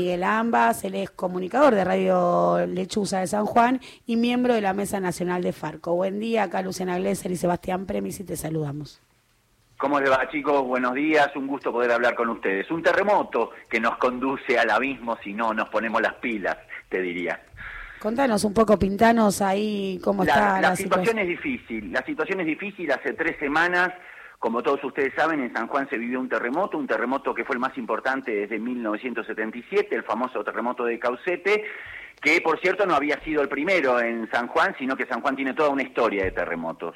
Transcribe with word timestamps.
Miguel 0.00 0.22
Ambas, 0.22 0.84
él 0.84 0.94
es 0.94 1.10
comunicador 1.10 1.74
de 1.74 1.82
Radio 1.82 2.64
Lechuza 2.68 3.18
de 3.18 3.26
San 3.26 3.46
Juan 3.46 3.80
y 4.06 4.14
miembro 4.14 4.54
de 4.54 4.60
la 4.60 4.72
Mesa 4.72 5.00
Nacional 5.00 5.42
de 5.42 5.52
Farco. 5.52 5.96
Buen 5.96 6.20
día, 6.20 6.44
acá 6.44 6.62
Luciana 6.62 6.96
Glesser 7.00 7.32
y 7.32 7.36
Sebastián 7.36 7.84
Premis 7.84 8.20
y 8.20 8.24
te 8.24 8.36
saludamos. 8.36 9.02
¿Cómo 9.76 9.98
les 9.98 10.08
va 10.08 10.28
chicos? 10.30 10.64
Buenos 10.64 10.94
días, 10.94 11.34
un 11.34 11.48
gusto 11.48 11.72
poder 11.72 11.90
hablar 11.90 12.14
con 12.14 12.28
ustedes. 12.28 12.70
Un 12.70 12.80
terremoto 12.80 13.50
que 13.68 13.80
nos 13.80 13.96
conduce 13.96 14.56
al 14.56 14.70
abismo 14.70 15.18
si 15.24 15.32
no 15.32 15.52
nos 15.52 15.68
ponemos 15.68 16.00
las 16.00 16.14
pilas, 16.14 16.56
te 16.88 17.02
diría. 17.02 17.42
Contanos 17.98 18.44
un 18.44 18.54
poco, 18.54 18.78
pintanos 18.78 19.42
ahí 19.42 19.98
cómo 20.04 20.22
está 20.22 20.60
la, 20.60 20.68
la 20.68 20.76
situación. 20.76 21.18
es 21.18 21.26
difícil, 21.26 21.90
la 21.90 22.04
situación 22.04 22.38
es 22.38 22.46
difícil, 22.46 22.92
hace 22.92 23.14
tres 23.14 23.36
semanas 23.40 23.92
como 24.38 24.62
todos 24.62 24.82
ustedes 24.84 25.12
saben, 25.14 25.40
en 25.40 25.52
San 25.52 25.66
Juan 25.66 25.88
se 25.88 25.98
vivió 25.98 26.20
un 26.20 26.28
terremoto, 26.28 26.78
un 26.78 26.86
terremoto 26.86 27.34
que 27.34 27.44
fue 27.44 27.54
el 27.54 27.60
más 27.60 27.76
importante 27.76 28.32
desde 28.32 28.58
1977, 28.58 29.94
el 29.94 30.04
famoso 30.04 30.44
terremoto 30.44 30.84
de 30.84 30.98
Caucete, 30.98 31.64
que 32.20 32.40
por 32.40 32.60
cierto 32.60 32.86
no 32.86 32.94
había 32.94 33.18
sido 33.24 33.42
el 33.42 33.48
primero 33.48 34.00
en 34.00 34.30
San 34.30 34.46
Juan, 34.46 34.76
sino 34.78 34.96
que 34.96 35.06
San 35.06 35.22
Juan 35.22 35.34
tiene 35.34 35.54
toda 35.54 35.70
una 35.70 35.82
historia 35.82 36.24
de 36.24 36.30
terremotos. 36.30 36.94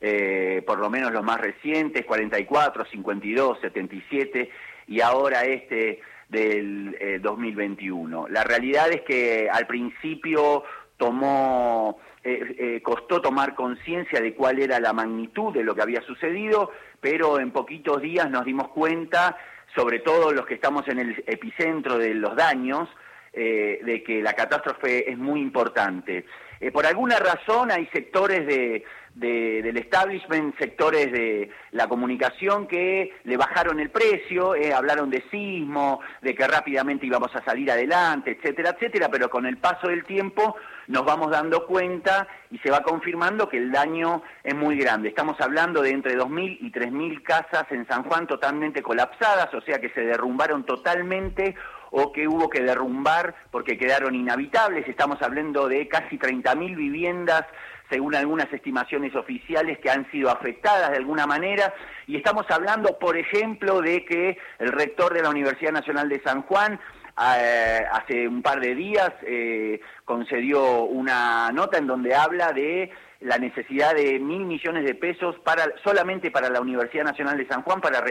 Eh, 0.00 0.62
por 0.66 0.80
lo 0.80 0.90
menos 0.90 1.12
los 1.12 1.22
más 1.22 1.40
recientes, 1.40 2.04
44, 2.04 2.84
52, 2.84 3.60
77 3.60 4.50
y 4.88 5.00
ahora 5.00 5.44
este 5.44 6.00
del 6.28 7.20
2021. 7.22 8.26
Eh, 8.26 8.30
la 8.30 8.42
realidad 8.42 8.90
es 8.90 9.02
que 9.02 9.48
al 9.50 9.66
principio 9.66 10.64
tomó 11.02 11.98
eh, 12.22 12.54
eh, 12.56 12.80
costó 12.80 13.20
tomar 13.20 13.56
conciencia 13.56 14.20
de 14.20 14.36
cuál 14.36 14.60
era 14.60 14.78
la 14.78 14.92
magnitud 14.92 15.52
de 15.52 15.64
lo 15.64 15.74
que 15.74 15.82
había 15.82 16.00
sucedido, 16.02 16.70
pero 17.00 17.40
en 17.40 17.50
poquitos 17.50 18.00
días 18.00 18.30
nos 18.30 18.44
dimos 18.44 18.68
cuenta, 18.68 19.36
sobre 19.74 19.98
todo 19.98 20.30
los 20.32 20.46
que 20.46 20.54
estamos 20.54 20.86
en 20.86 21.00
el 21.00 21.24
epicentro 21.26 21.98
de 21.98 22.14
los 22.14 22.36
daños, 22.36 22.88
eh, 23.32 23.80
de 23.82 24.02
que 24.02 24.22
la 24.22 24.34
catástrofe 24.34 25.10
es 25.10 25.18
muy 25.18 25.40
importante. 25.40 26.24
por 26.72 26.86
alguna 26.86 27.18
razón 27.18 27.70
hay 27.70 27.86
sectores 27.86 28.46
de, 28.46 28.84
del 29.14 29.76
establishment, 29.76 30.56
sectores 30.58 31.10
de 31.10 31.50
la 31.72 31.88
comunicación 31.88 32.66
que 32.66 33.12
le 33.24 33.36
bajaron 33.36 33.80
el 33.80 33.90
precio, 33.90 34.54
hablaron 34.74 35.10
de 35.10 35.24
sismo, 35.30 36.00
de 36.20 36.34
que 36.34 36.46
rápidamente 36.46 37.06
íbamos 37.06 37.34
a 37.34 37.44
salir 37.44 37.70
adelante, 37.70 38.38
etcétera, 38.38 38.70
etcétera, 38.70 39.08
pero 39.10 39.28
con 39.28 39.44
el 39.44 39.56
paso 39.58 39.88
del 39.88 40.04
tiempo 40.04 40.56
nos 40.88 41.04
vamos 41.04 41.30
dando 41.30 41.66
cuenta 41.66 42.26
y 42.50 42.58
se 42.58 42.70
va 42.70 42.82
confirmando 42.82 43.48
que 43.48 43.58
el 43.58 43.70
daño 43.70 44.22
es 44.42 44.54
muy 44.54 44.76
grande. 44.76 45.08
Estamos 45.08 45.40
hablando 45.40 45.82
de 45.82 45.90
entre 45.90 46.16
2.000 46.16 46.58
y 46.60 46.70
3.000 46.70 47.22
casas 47.22 47.66
en 47.70 47.86
San 47.86 48.04
Juan 48.04 48.26
totalmente 48.26 48.82
colapsadas, 48.82 49.52
o 49.54 49.60
sea 49.62 49.80
que 49.80 49.90
se 49.90 50.02
derrumbaron 50.02 50.64
totalmente 50.64 51.54
o 51.92 52.12
que 52.12 52.26
hubo 52.26 52.50
que 52.50 52.62
derrumbar 52.62 53.34
porque 53.50 53.78
quedaron 53.78 54.14
inhabitables. 54.14 54.88
Estamos 54.88 55.22
hablando 55.22 55.68
de 55.68 55.86
casi 55.86 56.18
30.000 56.18 56.74
viviendas 56.74 57.44
según 57.90 58.14
algunas 58.14 58.50
estimaciones 58.50 59.14
oficiales 59.14 59.78
que 59.78 59.90
han 59.90 60.10
sido 60.10 60.30
afectadas 60.30 60.90
de 60.90 60.96
alguna 60.96 61.26
manera, 61.26 61.74
y 62.06 62.16
estamos 62.16 62.46
hablando, 62.48 62.98
por 62.98 63.18
ejemplo, 63.18 63.82
de 63.82 64.06
que 64.06 64.38
el 64.60 64.72
rector 64.72 65.12
de 65.12 65.20
la 65.20 65.28
Universidad 65.28 65.72
Nacional 65.72 66.08
de 66.08 66.22
San 66.22 66.40
Juan 66.42 66.80
eh, 67.18 67.84
hace 67.92 68.26
un 68.26 68.42
par 68.42 68.60
de 68.60 68.74
días 68.74 69.12
eh, 69.26 69.80
concedió 70.04 70.84
una 70.84 71.50
nota 71.52 71.78
en 71.78 71.86
donde 71.86 72.14
habla 72.14 72.52
de 72.52 72.90
la 73.20 73.38
necesidad 73.38 73.94
de 73.94 74.18
mil 74.18 74.44
millones 74.44 74.84
de 74.84 74.94
pesos 74.94 75.36
para 75.44 75.64
solamente 75.84 76.30
para 76.30 76.50
la 76.50 76.60
Universidad 76.60 77.04
Nacional 77.04 77.38
de 77.38 77.46
San 77.46 77.62
Juan 77.62 77.80
para 77.80 78.02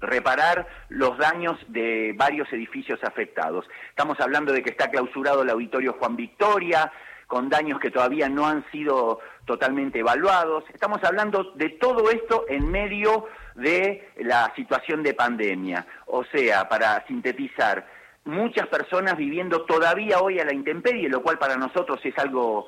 reparar 0.00 0.66
los 0.88 1.16
daños 1.18 1.56
de 1.68 2.12
varios 2.16 2.52
edificios 2.52 2.98
afectados. 3.04 3.64
Estamos 3.90 4.18
hablando 4.20 4.52
de 4.52 4.62
que 4.62 4.70
está 4.70 4.90
clausurado 4.90 5.42
el 5.42 5.50
auditorio 5.50 5.96
Juan 6.00 6.16
Victoria, 6.16 6.90
con 7.32 7.48
daños 7.48 7.80
que 7.80 7.90
todavía 7.90 8.28
no 8.28 8.46
han 8.46 8.62
sido 8.70 9.20
totalmente 9.46 10.00
evaluados. 10.00 10.64
Estamos 10.74 11.02
hablando 11.02 11.52
de 11.54 11.70
todo 11.70 12.10
esto 12.10 12.44
en 12.46 12.70
medio 12.70 13.26
de 13.54 14.10
la 14.18 14.52
situación 14.54 15.02
de 15.02 15.14
pandemia. 15.14 15.86
O 16.08 16.24
sea, 16.24 16.68
para 16.68 17.06
sintetizar, 17.06 17.86
muchas 18.26 18.66
personas 18.66 19.16
viviendo 19.16 19.62
todavía 19.62 20.20
hoy 20.20 20.40
a 20.40 20.44
la 20.44 20.52
intemperie, 20.52 21.08
lo 21.08 21.22
cual 21.22 21.38
para 21.38 21.56
nosotros 21.56 22.00
es 22.04 22.18
algo 22.18 22.66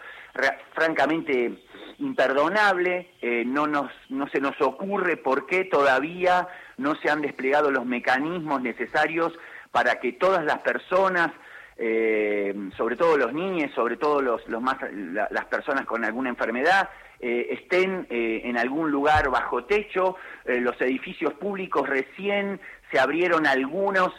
francamente 0.73 1.63
imperdonable, 1.99 3.11
eh, 3.21 3.45
no, 3.45 3.67
nos, 3.67 3.93
no 4.09 4.27
se 4.29 4.41
nos 4.41 4.59
ocurre 4.63 5.19
por 5.19 5.45
qué 5.45 5.65
todavía 5.65 6.49
no 6.79 6.95
se 7.03 7.11
han 7.11 7.21
desplegado 7.21 7.71
los 7.71 7.85
mecanismos 7.85 8.63
necesarios 8.63 9.31
para 9.73 10.01
que 10.01 10.13
todas 10.13 10.43
las 10.43 10.61
personas 10.61 11.33
eh, 11.77 12.55
sobre 12.77 12.97
todo 12.97 13.17
los 13.17 13.33
niños, 13.33 13.73
sobre 13.75 13.97
todo 13.97 14.21
los, 14.21 14.47
los 14.49 14.63
más, 14.63 14.77
las 14.93 15.45
personas 15.47 15.85
con 15.87 16.05
alguna 16.05 16.29
enfermedad, 16.29 16.89
eh, 17.19 17.49
estén 17.51 18.07
eh, 18.11 18.43
en 18.45 18.57
algún 18.59 18.91
lugar 18.91 19.29
bajo 19.31 19.65
techo. 19.65 20.17
los 20.45 20.81
edificios 20.81 21.35
públicos 21.35 21.89
recién 21.89 22.61
se 22.91 23.01
abrieron 23.01 23.47
algunos 23.47 24.13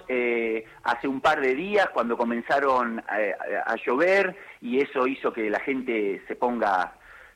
hace 0.83 1.07
un 1.07 1.21
par 1.21 1.39
de 1.39 1.55
días 1.55 1.89
cuando 1.94 2.17
comenzaron 2.17 2.99
a, 3.07 3.71
a, 3.71 3.75
llover 3.75 4.35
y 4.59 4.81
eso 4.81 5.07
hizo 5.07 5.31
que 5.31 5.49
la 5.49 5.59
gente 5.59 6.21
se 6.27 6.35
ponga 6.35 6.94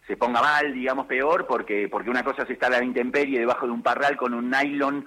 se 0.08 0.18
ponga 0.18 0.42
mal, 0.42 0.74
digamos 0.74 1.06
peor, 1.06 1.46
porque 1.46 1.88
porque 1.88 2.10
una 2.10 2.24
cosa 2.24 2.44
es 2.44 2.50
estar 2.50 2.74
a 2.74 2.80
la 2.80 2.84
intemperie 2.84 3.40
debajo 3.40 3.68
de 3.68 3.72
un 3.72 3.84
parral 3.84 4.18
con 4.18 4.34
un 4.34 4.50
nylon 4.50 5.06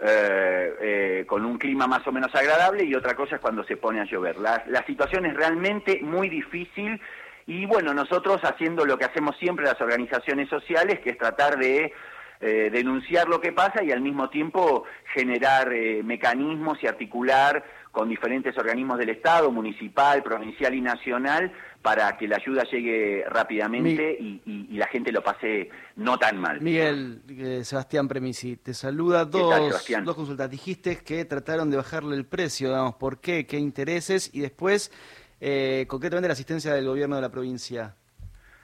eh, 0.00 0.74
eh, 0.80 1.24
con 1.26 1.44
un 1.44 1.58
clima 1.58 1.88
más 1.88 2.06
o 2.06 2.12
menos 2.12 2.32
agradable 2.32 2.84
y 2.84 2.94
otra 2.94 3.16
cosa 3.16 3.34
es 3.34 3.40
cuando 3.40 3.64
se 3.64 3.76
pone 3.76 4.00
a 4.00 4.04
llover. 4.04 4.36
La, 4.38 4.84
situación 4.86 5.26
es 5.26 5.34
realmente 5.34 6.00
muy 6.02 6.28
difícil 6.28 7.00
y 7.46 7.66
bueno, 7.66 7.92
nosotros 7.92 8.40
haciendo 8.44 8.84
lo 8.84 8.96
que 8.96 9.06
hacemos 9.06 9.36
siempre 9.38 9.64
las 9.64 9.80
organizaciones 9.80 10.48
sociales, 10.48 11.00
que 11.00 11.10
es 11.10 11.18
tratar 11.18 11.58
de 11.58 11.92
eh, 12.40 12.70
denunciar 12.72 13.26
lo 13.28 13.40
que 13.40 13.52
pasa 13.52 13.82
y 13.82 13.90
al 13.90 14.00
mismo 14.00 14.30
tiempo 14.30 14.84
generar 15.12 15.72
eh, 15.72 16.02
mecanismos 16.04 16.78
y 16.80 16.86
articular 16.86 17.64
con 17.90 18.08
diferentes 18.08 18.56
organismos 18.56 18.98
del 18.98 19.08
Estado, 19.08 19.50
municipal, 19.50 20.22
provincial 20.22 20.74
y 20.74 20.80
nacional, 20.80 21.52
para 21.82 22.16
que 22.16 22.28
la 22.28 22.36
ayuda 22.36 22.64
llegue 22.64 23.24
rápidamente 23.28 24.16
y, 24.18 24.66
la 24.76 24.86
gente 24.86 25.10
lo 25.10 25.22
pase 25.22 25.70
no 25.96 26.18
tan 26.18 26.38
mal. 26.38 26.60
Miguel, 26.60 27.22
eh, 27.28 27.62
Sebastián 27.64 28.06
Premisi, 28.06 28.56
te 28.56 28.74
saluda. 28.74 29.24
Dos, 29.24 29.84
dos 30.04 30.14
consultas. 30.14 30.48
Dijiste 30.48 30.98
que 30.98 31.24
trataron 31.24 31.68
de 31.70 31.76
bajarle 31.76 32.14
el 32.14 32.26
precio, 32.26 32.68
digamos, 32.68 32.94
¿por 32.94 33.20
qué? 33.20 33.44
¿Qué 33.46 33.58
intereses? 33.58 34.30
Y 34.32 34.40
después, 34.40 34.92
concretamente, 35.88 36.28
la 36.28 36.34
asistencia 36.34 36.72
del 36.74 36.86
gobierno 36.86 37.16
de 37.16 37.22
la 37.22 37.30
provincia. 37.30 37.96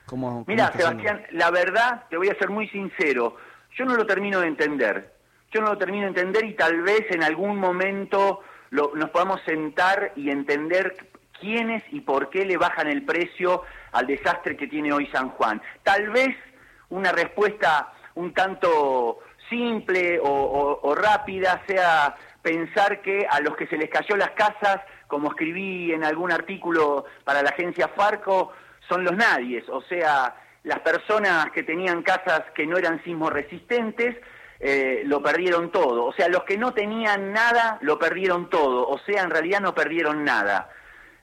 ¿Cómo, 0.06 0.44
Mira, 0.46 0.70
Sebastián, 0.72 1.24
la 1.32 1.50
verdad, 1.50 2.04
te 2.10 2.16
voy 2.16 2.28
a 2.28 2.38
ser 2.38 2.50
muy 2.50 2.68
sincero, 2.68 3.36
yo 3.76 3.84
no 3.84 3.96
lo 3.96 4.06
termino 4.06 4.40
de 4.40 4.48
entender. 4.48 5.14
Yo 5.52 5.60
no 5.60 5.68
lo 5.68 5.78
termino 5.78 6.02
de 6.02 6.08
entender 6.08 6.44
y 6.44 6.54
tal 6.54 6.82
vez 6.82 7.06
en 7.10 7.22
algún 7.22 7.58
momento 7.58 8.40
nos 8.70 9.10
podamos 9.10 9.40
sentar 9.46 10.12
y 10.16 10.30
entender 10.30 10.96
quiénes 11.44 11.82
y 11.92 12.00
por 12.00 12.30
qué 12.30 12.46
le 12.46 12.56
bajan 12.56 12.88
el 12.88 13.04
precio 13.04 13.62
al 13.92 14.06
desastre 14.06 14.56
que 14.56 14.66
tiene 14.66 14.92
hoy 14.92 15.06
San 15.08 15.28
Juan. 15.30 15.60
Tal 15.82 16.08
vez 16.08 16.34
una 16.88 17.12
respuesta 17.12 17.92
un 18.14 18.32
tanto 18.32 19.18
simple 19.50 20.18
o, 20.22 20.94
rápida 20.94 21.62
sea 21.66 22.16
pensar 22.40 23.02
que 23.02 23.26
a 23.28 23.40
los 23.40 23.56
que 23.56 23.66
se 23.66 23.76
les 23.76 23.90
cayó 23.90 24.16
las 24.16 24.30
casas, 24.30 24.80
como 25.06 25.28
escribí 25.28 25.92
en 25.92 26.02
algún 26.04 26.32
artículo 26.32 27.04
para 27.24 27.42
la 27.42 27.50
agencia 27.50 27.88
Farco, 27.88 28.52
son 28.88 29.04
los 29.04 29.14
nadies, 29.14 29.68
o 29.68 29.82
sea, 29.82 30.34
las 30.62 30.80
personas 30.80 31.50
que 31.50 31.62
tenían 31.62 32.02
casas 32.02 32.42
que 32.54 32.66
no 32.66 32.78
eran 32.78 33.02
sismo 33.04 33.28
resistentes 33.28 34.16
eh, 34.60 35.02
lo 35.04 35.22
perdieron 35.22 35.70
todo. 35.70 36.06
O 36.06 36.12
sea, 36.14 36.28
los 36.28 36.44
que 36.44 36.56
no 36.56 36.72
tenían 36.72 37.32
nada 37.32 37.76
lo 37.82 37.98
perdieron 37.98 38.48
todo. 38.48 38.88
O 38.88 38.98
sea, 39.00 39.22
en 39.22 39.30
realidad 39.30 39.60
no 39.60 39.74
perdieron 39.74 40.24
nada. 40.24 40.70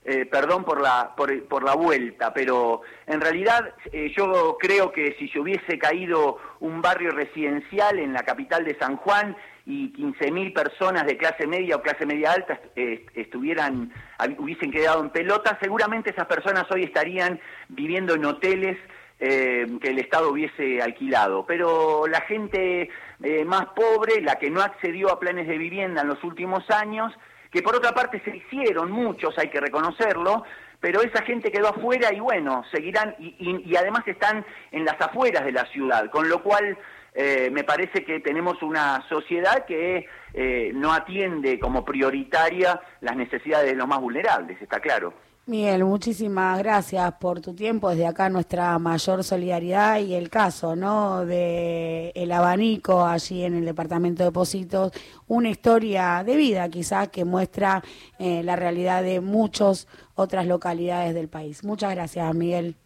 Eh, 0.03 0.25
perdón 0.25 0.63
por 0.63 0.81
la, 0.81 1.13
por, 1.15 1.63
la 1.63 1.75
vuelta, 1.75 2.33
pero 2.33 2.81
en 3.05 3.21
realidad 3.21 3.75
eh, 3.93 4.11
yo 4.17 4.57
creo 4.59 4.91
que 4.91 5.15
si 5.19 5.27
se 5.27 5.39
hubiese 5.39 5.77
caído 5.77 6.39
un 6.59 6.81
barrio 6.81 7.11
residencial 7.11 7.99
en 7.99 8.11
la 8.11 8.23
capital 8.23 8.65
de 8.65 8.75
San 8.79 8.97
Juan 8.97 9.37
y 9.67 9.93
15.000 9.93 10.53
personas 10.53 11.05
de 11.05 11.17
clase 11.17 11.45
media 11.45 11.75
o 11.75 11.83
clase 11.83 12.07
media 12.07 12.31
alta 12.31 12.59
estuvieran, 13.13 13.93
hubiesen 14.39 14.71
quedado 14.71 15.01
en 15.01 15.11
pelota, 15.11 15.59
seguramente 15.61 16.09
esas 16.09 16.25
personas 16.25 16.65
hoy 16.71 16.83
estarían 16.83 17.39
viviendo 17.69 18.15
en 18.15 18.25
hoteles 18.25 18.79
eh, 19.23 19.67
que 19.79 19.89
el 19.89 19.99
Estado 19.99 20.31
hubiese 20.31 20.81
alquilado. 20.81 21.45
Pero 21.45 22.07
la 22.07 22.21
gente 22.21 22.89
eh, 23.21 23.45
más 23.45 23.67
pobre, 23.75 24.19
la 24.19 24.39
que 24.39 24.49
no 24.49 24.61
accedió 24.61 25.11
a 25.11 25.19
planes 25.19 25.47
de 25.47 25.59
vivienda 25.59 26.01
en 26.01 26.07
los 26.07 26.23
últimos 26.23 26.67
años, 26.71 27.13
que 27.51 27.61
por 27.61 27.75
otra 27.75 27.91
parte 27.93 28.21
se 28.23 28.37
hicieron 28.37 28.91
muchos, 28.91 29.37
hay 29.37 29.49
que 29.49 29.59
reconocerlo, 29.59 30.43
pero 30.79 31.01
esa 31.01 31.23
gente 31.23 31.51
quedó 31.51 31.69
afuera 31.69 32.13
y 32.13 32.19
bueno, 32.19 32.63
seguirán, 32.71 33.15
y, 33.19 33.75
además 33.75 34.07
están 34.07 34.45
en 34.71 34.85
las 34.85 34.99
afueras 34.99 35.45
de 35.45 35.51
la 35.51 35.65
ciudad, 35.65 36.09
con 36.09 36.27
lo 36.27 36.41
cual 36.41 36.77
eh, 37.13 37.49
me 37.51 37.63
parece 37.63 38.03
que 38.05 38.21
tenemos 38.21 38.63
una 38.63 39.05
sociedad 39.09 39.65
que 39.65 40.07
eh, 40.33 40.71
no 40.73 40.93
atiende 40.93 41.59
como 41.59 41.83
prioritaria 41.83 42.79
las 43.01 43.15
necesidades 43.15 43.69
de 43.69 43.75
los 43.75 43.87
más 43.87 43.99
vulnerables, 43.99 44.59
está 44.61 44.79
claro. 44.79 45.13
Miguel, 45.51 45.83
muchísimas 45.83 46.59
gracias 46.59 47.13
por 47.19 47.41
tu 47.41 47.53
tiempo. 47.53 47.89
Desde 47.89 48.07
acá 48.07 48.29
nuestra 48.29 48.79
mayor 48.79 49.21
solidaridad 49.21 49.99
y 49.99 50.13
el 50.13 50.29
caso, 50.29 50.77
¿no? 50.77 51.25
De 51.25 52.13
el 52.15 52.31
abanico 52.31 53.05
allí 53.05 53.43
en 53.43 53.55
el 53.55 53.65
departamento 53.65 54.23
de 54.23 54.31
Positos, 54.31 54.93
una 55.27 55.49
historia 55.49 56.23
de 56.25 56.37
vida 56.37 56.69
quizás 56.69 57.09
que 57.09 57.25
muestra 57.25 57.83
eh, 58.17 58.43
la 58.43 58.55
realidad 58.55 59.03
de 59.03 59.19
muchas 59.19 59.89
otras 60.15 60.47
localidades 60.47 61.13
del 61.13 61.27
país. 61.27 61.65
Muchas 61.65 61.93
gracias, 61.95 62.33
Miguel. 62.33 62.77